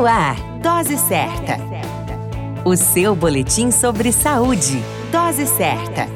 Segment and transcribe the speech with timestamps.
[0.00, 1.58] No ar, Dose Certa.
[2.64, 4.82] O seu boletim sobre saúde.
[5.12, 6.08] Dose Certa.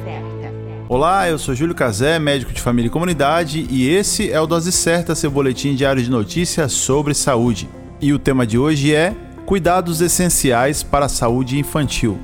[0.89, 4.71] Olá, eu sou Júlio Cazé, médico de família e comunidade, e esse é o Dose
[4.71, 7.69] Certa, seu boletim diário de notícias sobre saúde.
[8.01, 12.17] E o tema de hoje é Cuidados essenciais para a saúde infantil.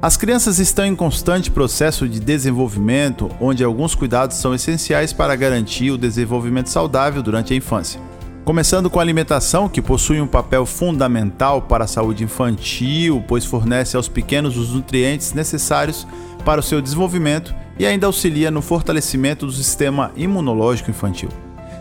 [0.00, 5.90] As crianças estão em constante processo de desenvolvimento, onde alguns cuidados são essenciais para garantir
[5.90, 8.00] o desenvolvimento saudável durante a infância.
[8.46, 13.96] Começando com a alimentação, que possui um papel fundamental para a saúde infantil, pois fornece
[13.96, 16.06] aos pequenos os nutrientes necessários
[16.44, 21.28] para o seu desenvolvimento e ainda auxilia no fortalecimento do sistema imunológico infantil.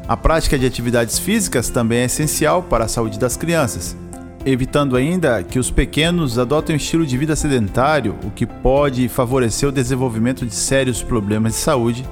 [0.08, 3.96] A prática de atividades físicas também é essencial para a saúde das crianças,
[4.44, 9.70] evitando ainda que os pequenos adotem um estilo de vida sedentário, o que pode favorecer
[9.70, 12.04] o desenvolvimento de sérios problemas de saúde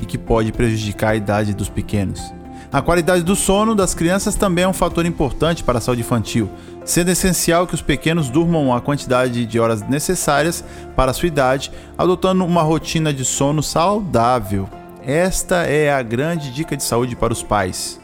[0.00, 2.35] e que pode prejudicar a idade dos pequenos.
[2.72, 6.50] A qualidade do sono das crianças também é um fator importante para a saúde infantil,
[6.84, 10.64] sendo essencial que os pequenos durmam a quantidade de horas necessárias
[10.94, 14.68] para a sua idade, adotando uma rotina de sono saudável.
[15.02, 18.00] Esta é a grande dica de saúde para os pais.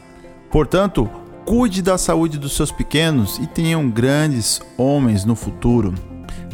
[0.49, 1.09] Portanto,
[1.45, 5.93] cuide da saúde dos seus pequenos e tenham grandes homens no futuro.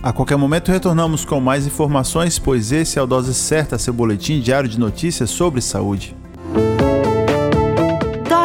[0.01, 4.39] A qualquer momento retornamos com mais informações, pois esse é o Dose Certa, seu boletim
[4.39, 6.15] diário de notícias sobre saúde.